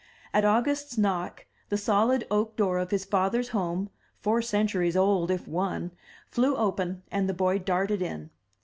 At 0.33 0.45
August's 0.45 0.97
knock 0.97 1.45
the 1.69 1.77
solid 1.77 2.25
oak 2.31 2.55
door 2.57 2.79
of 2.79 2.89
his 2.89 3.05
father's 3.05 3.49
home, 3.49 3.91
four 4.19 4.41
centuries 4.41 4.97
old 4.97 5.29
if 5.29 5.47
one, 5.47 5.91
flew 6.25 6.55
open, 6.55 7.03
and 7.11 7.29
the 7.29 7.35
boy 7.35 7.59
darted 7.59 8.01
in. 8.01 8.31